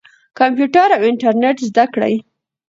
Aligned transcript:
کمپیوټر 0.39 0.89
او 0.97 1.01
انټرنیټ 1.09 1.57
زده 1.69 1.85
کړئ. 1.93 2.15